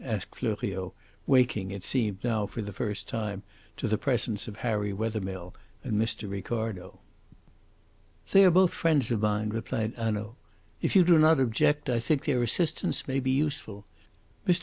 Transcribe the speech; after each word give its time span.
asked 0.03 0.33
Fleuriot, 0.33 0.93
waking, 1.27 1.69
it 1.69 1.83
seemed, 1.83 2.17
now 2.23 2.47
for 2.47 2.63
the 2.63 2.73
first 2.73 3.07
time 3.07 3.43
to 3.77 3.87
the 3.87 3.99
presence 3.99 4.47
of 4.47 4.55
Harry 4.65 4.91
Wethermill 4.91 5.53
and 5.83 5.93
Mr. 5.95 6.27
Ricardo. 6.27 7.01
"They 8.31 8.43
are 8.43 8.49
both 8.49 8.73
friends 8.73 9.11
of 9.11 9.21
mine," 9.21 9.49
replied 9.49 9.93
Hanaud. 9.93 10.37
"If 10.81 10.95
you 10.95 11.03
do 11.03 11.19
not 11.19 11.39
object 11.39 11.87
I 11.87 11.99
think 11.99 12.25
their 12.25 12.41
assistance 12.41 13.07
may 13.07 13.19
be 13.19 13.29
useful. 13.29 13.85
Mr. 14.47 14.59